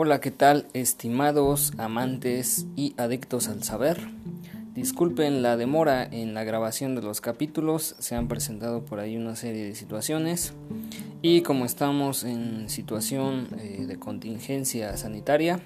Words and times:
Hola, 0.00 0.20
¿qué 0.20 0.30
tal, 0.30 0.68
estimados 0.74 1.72
amantes 1.76 2.66
y 2.76 2.94
adictos 2.98 3.48
al 3.48 3.64
saber? 3.64 3.98
Disculpen 4.72 5.42
la 5.42 5.56
demora 5.56 6.04
en 6.04 6.34
la 6.34 6.44
grabación 6.44 6.94
de 6.94 7.02
los 7.02 7.20
capítulos, 7.20 7.96
se 7.98 8.14
han 8.14 8.28
presentado 8.28 8.84
por 8.84 9.00
ahí 9.00 9.16
una 9.16 9.34
serie 9.34 9.64
de 9.64 9.74
situaciones 9.74 10.54
y 11.20 11.40
como 11.40 11.64
estamos 11.64 12.22
en 12.22 12.68
situación 12.68 13.48
eh, 13.58 13.86
de 13.88 13.98
contingencia 13.98 14.96
sanitaria, 14.96 15.58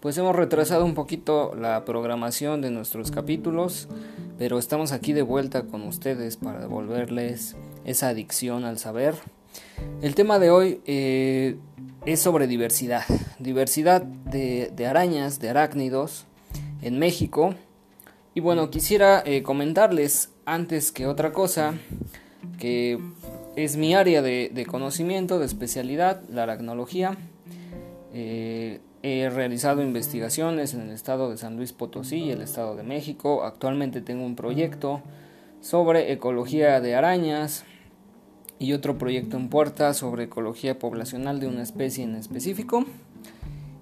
pues 0.00 0.18
hemos 0.18 0.36
retrasado 0.36 0.84
un 0.84 0.92
poquito 0.92 1.54
la 1.54 1.86
programación 1.86 2.60
de 2.60 2.70
nuestros 2.70 3.10
capítulos, 3.10 3.88
pero 4.36 4.58
estamos 4.58 4.92
aquí 4.92 5.14
de 5.14 5.22
vuelta 5.22 5.62
con 5.62 5.84
ustedes 5.84 6.36
para 6.36 6.60
devolverles 6.60 7.56
esa 7.86 8.08
adicción 8.08 8.66
al 8.66 8.78
saber. 8.78 9.14
El 10.02 10.14
tema 10.14 10.38
de 10.38 10.50
hoy 10.50 10.82
eh, 10.84 11.56
es 12.06 12.20
sobre 12.20 12.46
diversidad, 12.46 13.04
diversidad 13.38 14.02
de, 14.02 14.86
arañas, 14.86 15.40
de 15.40 15.48
arácnidos 15.48 16.26
en 16.82 16.98
México. 16.98 17.54
Y 18.34 18.40
bueno, 18.40 18.70
quisiera 18.70 19.22
eh, 19.24 19.42
comentarles 19.42 20.30
antes 20.44 20.92
que 20.92 21.06
otra 21.06 21.32
cosa 21.32 21.74
que 22.58 22.98
es 23.56 23.76
mi 23.76 23.94
área 23.94 24.20
de, 24.20 24.66
conocimiento, 24.68 25.38
de 25.38 25.46
especialidad, 25.46 26.22
la 26.28 26.42
aracnología. 26.42 27.16
Eh, 28.12 28.80
he 29.02 29.28
realizado 29.30 29.82
investigaciones 29.82 30.74
en 30.74 30.82
el 30.82 30.90
estado 30.90 31.30
de 31.30 31.36
San 31.36 31.56
Luis 31.56 31.72
Potosí 31.72 32.24
y 32.24 32.30
el 32.30 32.42
estado 32.42 32.76
de 32.76 32.82
México. 32.82 33.44
Actualmente 33.44 34.00
tengo 34.00 34.24
un 34.24 34.36
proyecto 34.36 35.02
sobre 35.60 36.12
ecología 36.12 36.80
de 36.80 36.94
arañas, 36.94 37.64
y 38.58 38.72
otro 38.72 38.98
proyecto 38.98 39.36
en 39.36 39.48
puerta 39.48 39.94
sobre 39.94 40.24
ecología 40.24 40.78
poblacional 40.78 41.40
de 41.40 41.48
una 41.48 41.62
especie 41.62 42.04
en 42.04 42.14
específico. 42.14 42.84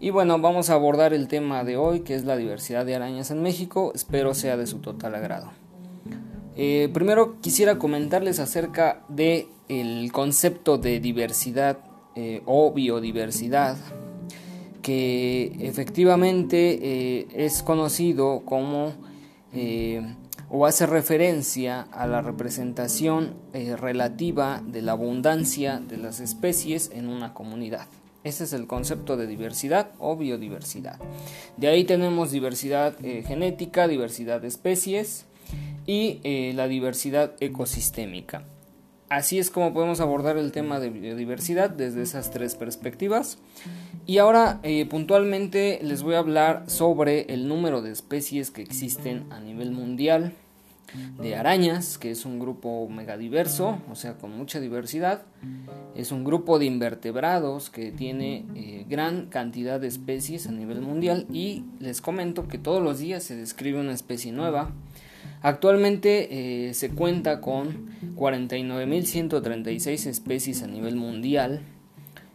Y 0.01 0.11
bueno, 0.11 0.39
vamos 0.41 0.69
a 0.69 0.75
abordar 0.75 1.15
el 1.15 1.29
tema 1.29 1.63
de 1.63 1.77
hoy 1.77 2.01
que 2.01 2.15
es 2.15 2.25
la 2.25 2.37
diversidad 2.37 2.85
de 2.85 2.97
arañas 2.97 3.31
en 3.31 3.41
México, 3.41 3.93
espero 3.95 4.35
sea 4.35 4.57
de 4.57 4.67
su 4.67 4.79
total 4.79 5.15
agrado. 5.15 5.53
Eh, 6.57 6.91
primero 6.93 7.41
quisiera 7.41 7.79
comentarles 7.79 8.39
acerca 8.39 9.05
de 9.09 9.47
el 9.69 10.11
concepto 10.13 10.77
de 10.77 11.01
diversidad 11.01 11.79
eh, 12.15 12.43
o 12.45 12.73
biodiversidad 12.73 13.77
que 14.83 15.57
efectivamente 15.61 16.79
eh, 16.83 17.29
es 17.33 17.63
conocido 17.63 18.43
como 18.45 18.93
o 20.55 20.67
hace 20.67 20.85
referencia 20.85 21.81
a 21.93 22.07
la 22.07 22.21
representación 22.21 23.37
eh, 23.55 23.75
relativa 23.75 24.63
de 24.67 24.83
la 24.83 24.93
abundancia 24.93 25.81
de 25.81 25.97
las 25.97 26.21
especies 26.21 26.91
en 26.93 27.09
una 27.09 27.33
comunidad. 27.33 27.87
Ese 28.23 28.45
es 28.45 28.53
el 28.53 28.67
concepto 28.67 29.17
de 29.17 29.27
diversidad 29.27 29.93
o 29.99 30.15
biodiversidad. 30.15 31.01
De 31.57 31.69
ahí 31.69 31.85
tenemos 31.85 32.31
diversidad 32.31 32.95
eh, 33.03 33.25
genética, 33.27 33.89
diversidad 33.89 34.43
de 34.43 34.49
especies 34.49 35.25
y 35.87 36.21
eh, 36.23 36.53
la 36.55 36.69
diversidad 36.69 37.33
ecosistémica. 37.41 38.45
Así 39.09 39.39
es 39.39 39.51
como 39.51 39.73
podemos 39.73 40.01
abordar 40.01 40.37
el 40.37 40.53
tema 40.53 40.81
de 40.81 40.91
biodiversidad 40.91 41.71
desde 41.71 42.03
esas 42.03 42.31
tres 42.31 42.57
perspectivas. 42.57 43.39
Y 44.07 44.19
ahora 44.19 44.61
puntualmente 44.89 45.81
les 45.83 46.03
voy 46.03 46.15
a 46.15 46.19
hablar 46.19 46.65
sobre 46.67 47.33
el 47.33 47.47
número 47.47 47.83
de 47.83 47.93
especies 47.93 48.51
que 48.51 48.63
existen 48.63 49.31
a 49.31 49.39
nivel 49.39 49.71
mundial 49.71 50.33
de 51.21 51.37
arañas, 51.37 51.99
que 51.99 52.11
es 52.11 52.25
un 52.27 52.39
grupo 52.39 52.89
megadiverso, 52.89 53.79
o 53.91 53.95
sea, 53.95 54.15
con 54.15 54.37
mucha 54.37 54.61
diversidad. 54.61 55.23
Es 55.95 56.13
un 56.13 56.25
grupo 56.25 56.59
de 56.59 56.67
invertebrados 56.67 57.71
que 57.71 57.93
tiene 57.93 58.45
eh, 58.55 58.85
gran 58.89 59.27
cantidad 59.27 59.81
de 59.81 59.89
especies 59.89 60.47
a 60.47 60.53
nivel 60.53 60.81
mundial 60.81 61.27
y 61.33 61.65
les 61.81 62.01
comento 62.01 62.49
que 62.49 62.59
todos 62.59 62.83
los 62.83 62.99
días 62.99 63.23
se 63.23 63.37
describe 63.37 63.81
una 63.81 63.93
especie 63.93 64.33
nueva. 64.33 64.73
Actualmente 65.41 66.69
eh, 66.69 66.75
se 66.75 66.91
cuenta 66.91 67.41
con 67.41 67.91
49.136 68.17 70.07
especies 70.07 70.63
a 70.63 70.67
nivel 70.67 70.97
mundial. 70.97 71.63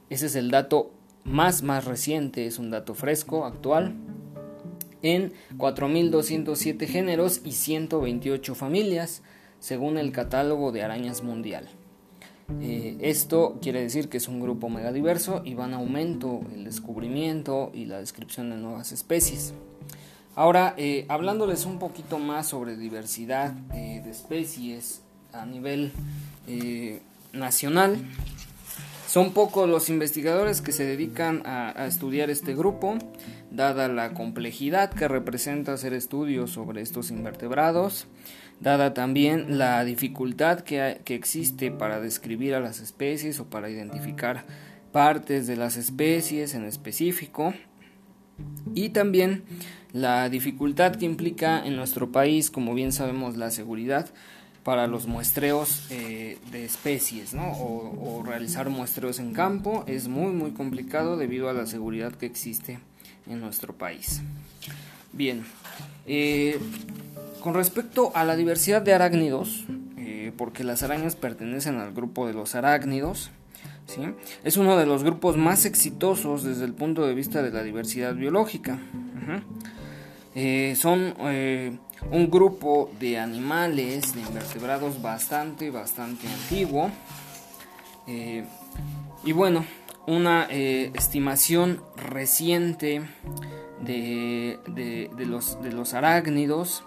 Ese 0.09 0.27
es 0.27 0.35
el 0.35 0.51
dato 0.51 0.91
más 1.23 1.61
más 1.61 1.85
reciente, 1.85 2.45
es 2.47 2.57
un 2.57 2.69
dato 2.69 2.93
fresco, 2.93 3.45
actual 3.45 3.95
en 5.01 5.33
4.207 5.57 6.87
géneros 6.87 7.41
y 7.43 7.51
128 7.51 8.55
familias, 8.55 9.21
según 9.59 9.97
el 9.97 10.11
catálogo 10.11 10.71
de 10.71 10.83
arañas 10.83 11.23
mundial. 11.23 11.67
Eh, 12.61 12.97
esto 13.01 13.57
quiere 13.61 13.81
decir 13.81 14.07
que 14.07 14.17
es 14.17 14.27
un 14.29 14.39
grupo 14.39 14.69
megadiverso 14.69 15.41
y 15.43 15.53
va 15.53 15.65
en 15.65 15.73
aumento 15.73 16.41
el 16.53 16.63
descubrimiento 16.63 17.71
y 17.73 17.85
la 17.85 17.99
descripción 17.99 18.49
de 18.49 18.55
nuevas 18.55 18.91
especies. 18.93 19.53
Ahora, 20.33 20.73
eh, 20.77 21.05
hablándoles 21.09 21.65
un 21.65 21.77
poquito 21.77 22.19
más 22.19 22.47
sobre 22.47 22.77
diversidad 22.77 23.53
eh, 23.73 24.01
de 24.03 24.11
especies 24.11 25.01
a 25.33 25.45
nivel 25.45 25.91
nacional, 27.33 27.97
son 29.07 29.31
pocos 29.31 29.69
los 29.69 29.89
investigadores 29.89 30.61
que 30.61 30.73
se 30.73 30.83
dedican 30.83 31.41
a, 31.45 31.87
estudiar 31.87 32.29
este 32.29 32.53
grupo, 32.53 32.97
dada 33.51 33.87
la 33.87 34.13
complejidad 34.13 34.91
que 34.91 35.07
representa 35.07 35.73
hacer 35.73 35.93
estudios 35.93 36.51
sobre 36.51 36.81
estos 36.81 37.09
invertebrados, 37.09 38.07
dada 38.59 38.93
también 38.93 39.57
la 39.57 39.83
dificultad 39.85 40.59
que, 40.59 40.99
existe 41.05 41.71
para 41.71 42.01
describir 42.01 42.53
a 42.53 42.59
las 42.59 42.81
especies 42.81 43.39
o 43.39 43.45
para 43.45 43.69
identificar 43.69 44.43
partes 44.91 45.47
de 45.47 45.55
las 45.55 45.77
especies 45.77 46.53
en 46.53 46.65
específico, 46.65 47.53
y 48.75 48.89
también 48.89 49.43
la 49.93 50.27
dificultad 50.27 50.95
que 50.97 51.05
implica 51.05 51.65
en 51.65 51.77
nuestro 51.77 52.11
país, 52.11 52.51
como 52.51 52.75
bien 52.75 52.91
sabemos, 52.91 53.37
la 53.37 53.51
seguridad 53.51 54.09
para 54.67 54.85
los 54.85 55.07
muestreos 55.07 55.87
eh, 55.91 56.39
de 56.51 56.65
especies 56.65 57.33
¿no? 57.33 57.53
o, 57.53 58.21
realizar 58.25 58.69
muestreos 58.69 59.17
en 59.17 59.31
campo 59.31 59.85
es 59.87 60.09
muy 60.09 60.33
muy 60.33 60.51
complicado 60.51 61.15
debido 61.15 61.47
a 61.47 61.53
la 61.53 61.65
seguridad 61.65 62.11
que 62.11 62.25
existe 62.25 62.77
en 63.29 63.39
nuestro 63.39 63.71
país. 63.71 64.21
Bien, 65.13 65.45
eh, 66.05 66.59
con 67.39 67.53
respecto 67.53 68.11
a 68.13 68.25
la 68.25 68.35
diversidad 68.35 68.81
de 68.81 68.93
arácnidos, 68.93 69.63
eh, 69.95 70.33
porque 70.37 70.65
las 70.65 70.83
arañas 70.83 71.15
pertenecen 71.15 71.77
al 71.77 71.93
grupo 71.93 72.27
de 72.27 72.33
los 72.33 72.53
arácnidos, 72.53 73.31
¿sí? 73.85 74.01
es 74.43 74.57
uno 74.57 74.75
de 74.75 74.85
los 74.85 75.01
grupos 75.01 75.37
más 75.37 75.63
exitosos 75.63 76.43
desde 76.43 76.65
el 76.65 76.73
punto 76.73 77.07
de 77.07 77.13
vista 77.13 77.41
de 77.41 77.51
la 77.51 77.63
diversidad 77.63 78.15
biológica. 78.15 78.77
son 80.75 81.13
un 82.11 82.29
grupo 82.29 82.89
de 82.99 83.19
animales, 83.19 84.13
de 84.13 84.21
invertebrados 84.21 85.01
bastante, 85.01 85.71
bastante 85.71 86.27
antiguo. 86.27 86.91
Eh, 88.07 88.45
y 89.23 89.31
bueno, 89.31 89.65
una 90.05 90.47
eh, 90.49 90.91
estimación 90.93 91.81
reciente 91.95 93.01
de, 93.81 94.59
los, 95.17 95.61
de 95.61 95.71
los 95.71 95.93
arácnidos 95.93 96.83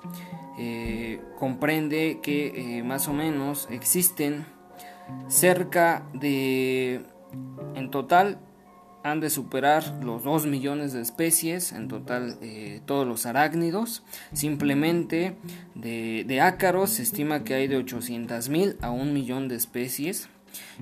eh, 0.58 1.20
comprende 1.38 2.20
que 2.22 2.82
más 2.84 3.08
o 3.08 3.12
menos 3.12 3.68
existen 3.70 4.46
cerca 5.28 6.06
de, 6.14 7.02
en 7.74 7.90
total, 7.90 8.38
han 9.02 9.20
de 9.20 9.30
superar 9.30 10.04
los 10.04 10.24
2 10.24 10.46
millones 10.46 10.92
de 10.92 11.00
especies, 11.00 11.72
en 11.72 11.88
total 11.88 12.36
eh, 12.42 12.80
todos 12.84 13.06
los 13.06 13.26
arácnidos. 13.26 14.02
Simplemente 14.32 15.36
de, 15.74 16.40
ácaros 16.40 16.90
se 16.90 17.02
estima 17.02 17.44
que 17.44 17.54
hay 17.54 17.68
de 17.68 17.76
800 17.78 18.48
mil 18.48 18.76
a 18.80 18.90
1 18.90 19.12
millón 19.12 19.48
de 19.48 19.56
especies. 19.56 20.28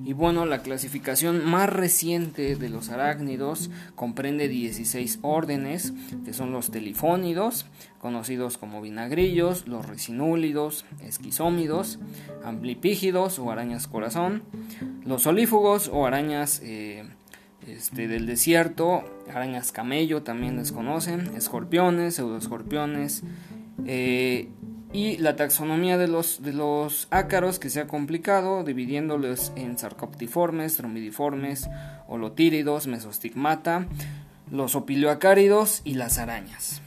Y 0.03 0.13
bueno, 0.13 0.47
la 0.47 0.63
clasificación 0.63 1.45
más 1.45 1.69
reciente 1.69 2.55
de 2.55 2.69
los 2.69 2.89
arácnidos 2.89 3.69
comprende 3.93 4.47
16 4.47 5.19
órdenes, 5.21 5.93
que 6.25 6.33
son 6.33 6.51
los 6.51 6.71
telifónidos, 6.71 7.67
conocidos 7.99 8.57
como 8.57 8.81
vinagrillos, 8.81 9.67
los 9.67 9.85
resinúlidos, 9.85 10.85
esquizómidos, 11.03 11.99
amplipígidos 12.43 13.37
o 13.37 13.51
arañas 13.51 13.87
corazón, 13.87 14.41
los 15.05 15.27
olífugos 15.27 15.89
o 15.93 16.07
arañas 16.07 16.61
eh, 16.63 17.03
este, 17.69 18.07
del 18.07 18.25
desierto, 18.25 19.03
arañas 19.31 19.71
camello 19.71 20.23
también 20.23 20.57
les 20.57 20.71
conocen, 20.71 21.31
escorpiones, 21.35 22.15
pseudoescorpiones, 22.15 23.23
eh, 23.85 24.49
y 24.91 25.17
la 25.17 25.35
taxonomía 25.35 25.97
de 25.97 26.07
los, 26.07 26.41
de 26.41 26.53
los 26.53 27.07
ácaros 27.11 27.59
que 27.59 27.69
se 27.69 27.79
ha 27.79 27.87
complicado, 27.87 28.63
dividiéndolos 28.63 29.51
en 29.55 29.77
sarcoptiformes, 29.77 30.77
dromidiformes, 30.77 31.69
holotíridos, 32.07 32.87
mesostigmata, 32.87 33.85
los 34.51 34.75
opilioacáridos 34.75 35.81
y 35.83 35.93
las 35.93 36.17
arañas. 36.17 36.81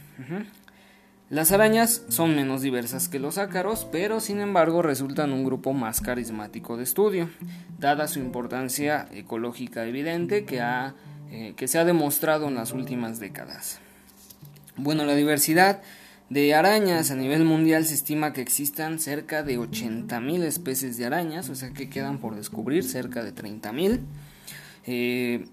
Las 1.33 1.51
arañas 1.51 2.03
son 2.09 2.37
menos 2.37 2.61
diversas 2.61 3.09
que 3.09 3.19
los 3.19 3.39
ácaros, 3.39 3.87
pero 3.91 4.21
sin 4.21 4.41
embargo 4.41 4.83
resultan 4.83 5.33
un 5.33 5.47
grupo 5.47 5.73
más 5.73 6.03
carismático 6.03 6.77
de 6.77 6.83
estudio, 6.83 7.31
dada 7.79 8.07
su 8.07 8.19
importancia 8.19 9.09
ecológica 9.13 9.87
evidente 9.87 10.45
que 10.45 10.61
ha 10.61 10.95
eh, 11.31 11.55
que 11.57 11.69
se 11.69 11.79
ha 11.79 11.87
demostrado 11.87 12.49
en 12.49 12.55
las 12.55 12.73
últimas 12.73 13.19
décadas. 13.19 13.81
Bueno, 14.77 15.07
la 15.07 15.15
diversidad 15.15 15.81
de 16.29 16.53
arañas 16.53 17.11
a 17.11 17.17
nivel 17.17 17.47
mundial 17.47 17.87
se 17.87 17.95
estima 17.95 18.35
que 18.35 18.43
existan 18.43 18.99
cerca 18.99 19.43
de 19.43 19.59
80.000 19.59 20.43
especies 20.43 20.99
de 20.99 21.07
arañas, 21.07 21.49
o 21.49 21.55
sea 21.55 21.71
que 21.71 21.89
quedan 21.89 22.19
por 22.19 22.37
descubrir 22.37 22.85
cerca 22.85 23.25
de 23.25 23.35
30.000. 23.35 24.01
Eh, 24.85 25.47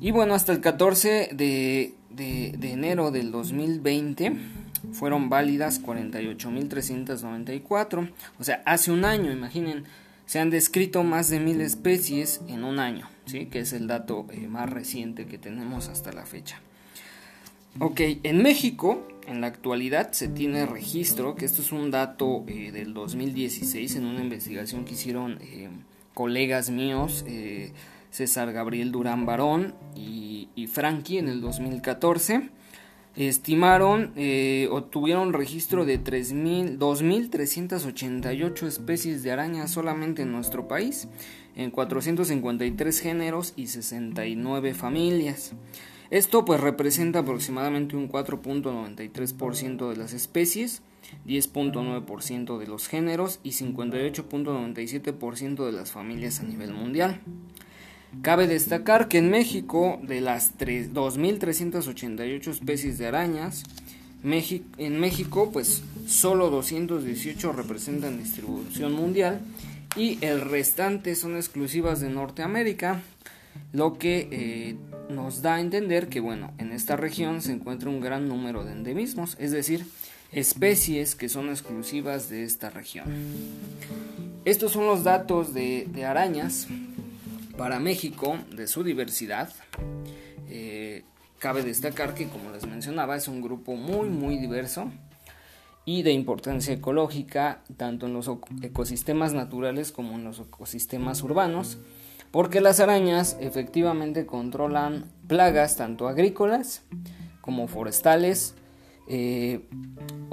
y 0.00 0.10
bueno, 0.10 0.34
hasta 0.34 0.50
el 0.50 0.60
14 0.60 1.30
de, 1.32 1.94
de 2.10 2.72
enero 2.72 3.12
del 3.12 3.30
2020 3.30 4.61
fueron 4.92 5.28
válidas 5.28 5.82
48.394, 5.82 8.12
o 8.38 8.44
sea, 8.44 8.62
hace 8.64 8.92
un 8.92 9.04
año, 9.04 9.32
imaginen, 9.32 9.82
se 10.26 10.38
han 10.38 10.50
descrito 10.50 11.02
más 11.02 11.28
de 11.28 11.40
mil 11.40 11.60
especies 11.60 12.40
en 12.48 12.62
un 12.64 12.78
año, 12.78 13.10
¿sí? 13.26 13.46
que 13.46 13.58
es 13.60 13.72
el 13.72 13.86
dato 13.86 14.26
eh, 14.30 14.48
más 14.48 14.68
reciente 14.70 15.26
que 15.26 15.38
tenemos 15.38 15.88
hasta 15.88 16.12
la 16.12 16.26
fecha. 16.26 16.60
Ok, 17.78 18.00
en 18.22 18.42
México, 18.42 19.08
en 19.26 19.40
la 19.40 19.46
actualidad 19.46 20.12
se 20.12 20.28
tiene 20.28 20.66
registro, 20.66 21.34
que 21.34 21.46
esto 21.46 21.62
es 21.62 21.72
un 21.72 21.90
dato 21.90 22.44
eh, 22.46 22.70
del 22.70 22.92
2016 22.92 23.96
en 23.96 24.04
una 24.04 24.22
investigación 24.22 24.84
que 24.84 24.92
hicieron 24.92 25.38
eh, 25.40 25.70
colegas 26.12 26.68
míos, 26.70 27.24
César 28.10 28.52
Gabriel 28.52 28.92
Durán 28.92 29.24
Barón 29.24 29.74
y, 29.96 30.50
y 30.54 30.66
Frankie 30.66 31.16
en 31.16 31.28
el 31.28 31.40
2014 31.40 32.50
estimaron 33.16 34.12
eh, 34.16 34.68
obtuvieron 34.70 35.32
registro 35.32 35.84
de 35.84 36.00
2.388 36.02 38.66
especies 38.66 39.22
de 39.22 39.32
arañas 39.32 39.70
solamente 39.70 40.22
en 40.22 40.32
nuestro 40.32 40.66
país, 40.68 41.08
en 41.54 41.70
453 41.70 43.00
géneros 43.00 43.52
y 43.56 43.66
69 43.66 44.72
familias. 44.74 45.52
Esto 46.10 46.44
pues 46.44 46.60
representa 46.60 47.20
aproximadamente 47.20 47.96
un 47.96 48.10
4.93% 48.10 49.88
de 49.88 49.96
las 49.96 50.12
especies, 50.12 50.82
10.9% 51.26 52.58
de 52.58 52.66
los 52.66 52.86
géneros 52.86 53.40
y 53.42 53.52
58.97% 53.52 55.64
de 55.64 55.72
las 55.72 55.90
familias 55.90 56.40
a 56.40 56.42
nivel 56.42 56.74
mundial. 56.74 57.22
Cabe 58.20 58.46
destacar 58.46 59.08
que 59.08 59.18
en 59.18 59.30
México, 59.30 59.98
de 60.02 60.20
las 60.20 60.58
2.388 60.58 62.46
especies 62.48 62.98
de 62.98 63.06
arañas, 63.06 63.64
en 64.22 65.00
México, 65.00 65.50
pues 65.52 65.82
solo 66.06 66.50
218 66.50 67.52
representan 67.52 68.18
distribución 68.18 68.92
mundial 68.92 69.40
y 69.96 70.18
el 70.24 70.40
restante 70.42 71.16
son 71.16 71.36
exclusivas 71.36 72.00
de 72.00 72.10
Norteamérica, 72.10 73.00
lo 73.72 73.98
que 73.98 74.28
eh, 74.30 74.76
nos 75.08 75.42
da 75.42 75.56
a 75.56 75.60
entender 75.60 76.08
que, 76.08 76.20
bueno, 76.20 76.52
en 76.58 76.70
esta 76.72 76.96
región 76.96 77.42
se 77.42 77.52
encuentra 77.52 77.90
un 77.90 78.00
gran 78.00 78.28
número 78.28 78.64
de 78.64 78.72
endemismos, 78.72 79.36
es 79.40 79.50
decir, 79.50 79.86
especies 80.30 81.16
que 81.16 81.28
son 81.28 81.48
exclusivas 81.48 82.28
de 82.28 82.44
esta 82.44 82.70
región. 82.70 83.06
Estos 84.44 84.72
son 84.72 84.86
los 84.86 85.02
datos 85.02 85.52
de 85.54 86.04
arañas 86.06 86.68
para 87.62 87.78
México, 87.78 88.38
de 88.50 88.66
su 88.66 88.82
diversidad, 88.82 89.48
eh, 90.48 91.04
cabe 91.38 91.62
destacar 91.62 92.12
que, 92.12 92.26
como 92.26 92.50
les 92.50 92.66
mencionaba, 92.66 93.14
es 93.14 93.28
un 93.28 93.40
grupo 93.40 93.76
muy, 93.76 94.08
muy 94.08 94.36
diverso 94.36 94.90
y 95.84 96.02
de 96.02 96.10
importancia 96.10 96.74
ecológica, 96.74 97.62
tanto 97.76 98.06
en 98.06 98.14
los 98.14 98.28
ecosistemas 98.62 99.32
naturales 99.32 99.92
como 99.92 100.16
en 100.16 100.24
los 100.24 100.40
ecosistemas 100.40 101.22
urbanos, 101.22 101.78
porque 102.32 102.60
las 102.60 102.80
arañas 102.80 103.36
efectivamente 103.38 104.26
controlan 104.26 105.04
plagas 105.28 105.76
tanto 105.76 106.08
agrícolas 106.08 106.82
como 107.42 107.68
forestales 107.68 108.56
eh, 109.06 109.68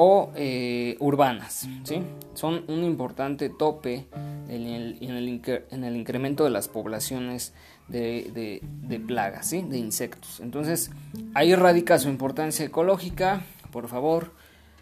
o 0.02 0.32
eh, 0.34 0.96
urbanas. 1.02 1.68
¿sí? 1.84 2.02
Son 2.34 2.64
un 2.70 2.86
importante 2.86 3.50
tope 3.50 4.08
en 4.48 4.66
el, 4.66 4.98
en 5.02 5.84
el, 5.84 5.98
incremento 5.98 6.46
de 6.46 6.50
las 6.52 6.70
poblaciones 6.70 7.54
de, 7.90 8.62
plagas, 9.06 9.50
de 9.52 9.78
insectos. 9.78 10.40
Entonces, 10.40 10.92
ahí 11.34 11.54
radica 11.54 12.00
su 12.00 12.08
importancia 12.08 12.66
ecológica. 12.66 13.42
Por 13.74 13.90
favor, 13.90 14.32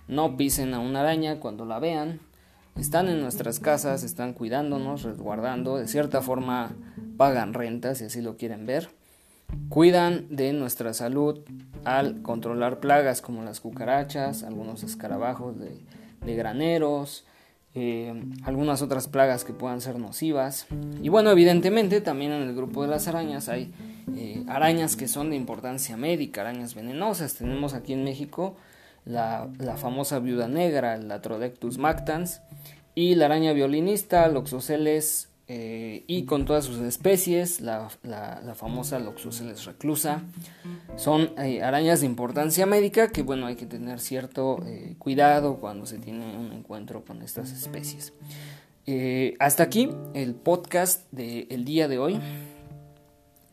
no 0.08 0.38
pisen 0.38 0.76
a 0.76 0.80
una 0.80 1.00
araña 1.00 1.40
cuando 1.40 1.66
la 1.66 1.80
vean. 1.80 2.20
Están 2.78 3.10
en 3.10 3.20
nuestras 3.20 3.60
casas, 3.60 4.04
están 4.04 4.34
cuidándonos, 4.34 5.02
resguardando. 5.02 5.78
De 5.78 5.88
cierta 5.88 6.22
forma, 6.22 6.76
pagan 7.18 7.56
rentas, 7.56 7.98
si 7.98 8.04
así 8.04 8.22
lo 8.22 8.38
quieren 8.38 8.68
ver. 8.68 8.92
Cuidan 9.70 10.28
de 10.30 10.54
nuestra 10.54 10.94
salud 10.94 11.40
al 11.84 12.22
controlar 12.22 12.80
plagas 12.80 13.22
como 13.22 13.44
las 13.44 13.60
cucarachas, 13.60 14.44
algunos 14.44 14.84
escarabajos 14.84 15.56
de 15.58 16.36
graneros, 16.36 17.26
eh, 17.80 18.12
algunas 18.42 18.82
otras 18.82 19.08
plagas 19.08 19.44
que 19.44 19.54
puedan 19.54 19.82
ser 19.82 20.00
nocivas. 20.00 20.66
Y 21.04 21.10
bueno, 21.10 21.30
evidentemente 21.30 22.02
también 22.02 22.32
en 22.32 22.42
el 22.42 22.56
grupo 22.56 22.82
de 22.82 22.88
las 22.88 23.08
arañas 23.08 23.50
hay 23.50 23.72
eh, 24.16 24.44
arañas 24.48 24.96
que 24.96 25.08
son 25.08 25.30
de 25.30 25.36
importancia 25.36 25.96
médica, 25.96 26.42
arañas 26.42 26.74
venenosas. 26.74 27.36
Tenemos 27.36 27.76
aquí 27.76 27.94
en 27.94 28.04
México 28.04 28.56
la, 29.06 29.48
famosa 29.78 30.18
viuda 30.18 30.48
negra, 30.48 30.98
la 30.98 31.22
Trodectus 31.22 31.78
mactans, 31.78 32.42
y 32.96 33.14
la 33.14 33.26
araña 33.26 33.54
violinista, 33.54 34.28
Loxoceles 34.28 35.27
eh, 35.50 36.04
y 36.08 36.26
con 36.26 36.44
todas 36.44 36.66
sus 36.66 36.80
especies, 36.80 37.62
la, 37.62 37.90
famosa 38.54 39.00
Loxoceles 39.00 39.64
reclusa. 39.64 40.24
Son 40.98 41.32
eh, 41.38 41.62
arañas 41.62 42.02
de 42.02 42.06
importancia 42.06 42.66
médica 42.66 43.10
que 43.10 43.22
bueno 43.22 43.46
hay 43.48 43.56
que 43.56 43.66
tener 43.66 44.02
cierto 44.02 44.62
eh, 44.66 44.96
cuidado 44.98 45.56
cuando 45.58 45.86
se 45.86 46.00
tiene 46.00 46.38
un 46.38 46.52
encuentro 46.52 47.06
con 47.06 47.22
estas 47.22 47.52
especies. 47.52 48.14
hasta 49.40 49.64
aquí 49.64 49.90
el 50.14 50.36
podcast 50.36 51.10
del 51.12 51.64
día 51.64 51.88
de 51.88 51.98
hoy 51.98 52.20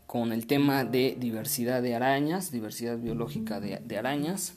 con 0.07 0.33
el 0.33 0.47
tema 0.47 0.85
de 0.85 1.17
diversidad 1.19 1.81
de 1.81 1.95
arañas, 1.95 2.51
diversidad 2.51 2.99
biológica 2.99 3.61
de, 3.61 3.81
de 3.85 3.99
arañas. 3.99 4.55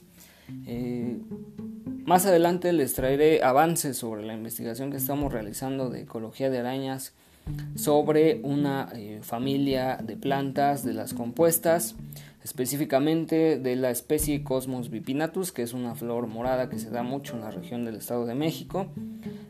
más 2.05 2.25
adelante 2.25 2.73
les 2.73 2.95
traeré 2.95 3.43
avances 3.43 3.97
sobre 3.97 4.25
la 4.25 4.33
investigación 4.33 4.89
que 4.89 4.97
estamos 4.97 5.31
realizando 5.31 5.91
de 5.91 6.01
ecología 6.01 6.49
de 6.49 6.59
arañas 6.59 7.13
sobre 7.75 8.39
una 8.43 8.89
eh, 8.93 9.19
familia 9.21 9.97
de 10.01 10.17
plantas 10.17 10.83
de 10.83 10.93
las 10.93 11.13
compuestas, 11.13 11.95
específicamente 12.43 13.59
de 13.59 13.75
la 13.75 13.89
especie 13.89 14.43
Cosmos 14.43 14.89
bipinatus, 14.89 15.51
que 15.51 15.63
es 15.63 15.73
una 15.73 15.95
flor 15.95 16.27
morada 16.27 16.69
que 16.69 16.79
se 16.79 16.89
da 16.89 17.03
mucho 17.03 17.35
en 17.35 17.41
la 17.41 17.51
región 17.51 17.85
del 17.85 17.95
Estado 17.95 18.25
de 18.25 18.35
México. 18.35 18.87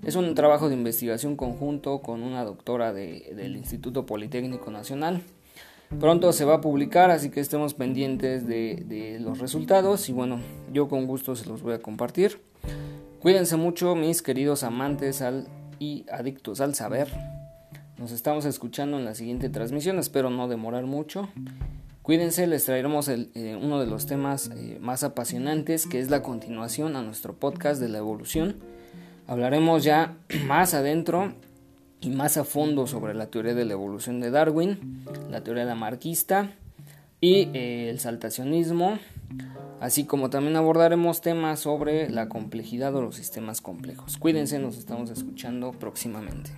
Es 0.03 0.15
un 0.15 0.33
trabajo 0.35 0.67
de 0.67 0.75
investigación 0.75 1.35
conjunto 1.35 2.01
con 2.01 2.23
una 2.23 2.43
doctora 2.43 2.93
del 2.93 3.55
Instituto 3.55 4.05
Politécnico 4.05 4.71
Nacional. 4.71 5.21
Pronto 5.99 6.33
se 6.33 6.43
va 6.43 6.55
a 6.55 6.61
publicar, 6.61 7.11
así 7.11 7.29
que 7.29 7.39
estemos 7.39 7.73
pendientes 7.73 8.45
de, 8.45 8.83
de 8.87 9.19
los 9.19 9.39
resultados 9.39 10.09
y 10.09 10.13
bueno, 10.13 10.39
yo 10.73 10.89
con 10.89 11.05
gusto 11.05 11.35
se 11.35 11.47
los 11.47 11.61
voy 11.61 11.75
a 11.75 11.79
compartir. 11.79 12.41
Cuídense 13.21 13.55
mucho 13.55 13.95
mis 13.95 14.21
queridos 14.21 14.63
amantes 14.63 15.21
al, 15.21 15.47
y 15.79 16.05
adictos 16.11 16.61
al 16.61 16.75
saber. 16.75 17.07
Nos 17.97 18.11
estamos 18.11 18.45
escuchando 18.45 18.99
en 18.99 19.05
la 19.05 19.15
siguiente 19.15 19.49
transmisión, 19.49 19.97
espero 19.97 20.29
no 20.29 20.47
demorar 20.47 20.85
mucho. 20.85 21.29
Cuídense, 22.03 22.45
les 22.45 22.63
traeremos 22.63 23.07
eh, 23.09 23.57
uno 23.59 23.79
de 23.79 23.87
los 23.87 24.05
temas 24.05 24.51
eh, 24.55 24.77
más 24.79 25.03
apasionantes, 25.03 25.87
que 25.87 25.99
es 25.99 26.11
la 26.11 26.21
continuación 26.21 26.95
a 26.95 27.01
nuestro 27.01 27.33
podcast 27.33 27.81
de 27.81 27.89
la 27.89 27.97
evolución. 27.97 28.57
Hablaremos 29.25 29.83
ya 29.83 30.15
más 30.45 30.75
adentro 30.75 31.33
y 31.99 32.11
más 32.11 32.37
a 32.37 32.43
fondo 32.43 32.85
sobre 32.85 33.15
la 33.15 33.27
teoría 33.27 33.55
de 33.55 33.65
la 33.65 33.73
evolución 33.73 34.19
de 34.19 34.29
Darwin, 34.29 35.03
la 35.31 35.43
teoría 35.43 35.63
de 35.63 35.69
la 35.69 35.75
marquista 35.75 36.51
y 37.19 37.49
eh, 37.55 37.89
el 37.89 37.99
saltacionismo, 37.99 38.99
así 39.81 40.03
como 40.03 40.29
también 40.29 40.55
abordaremos 40.55 41.21
temas 41.21 41.61
sobre 41.61 42.11
la 42.11 42.29
complejidad 42.29 42.95
o 42.95 43.01
los 43.01 43.15
sistemas 43.15 43.59
complejos. 43.59 44.17
Cuídense, 44.17 44.59
nos 44.59 44.77
estamos 44.77 45.09
escuchando 45.09 45.71
próximamente. 45.71 46.51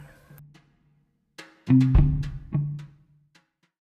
Thank 1.70 1.84
you 1.84 2.09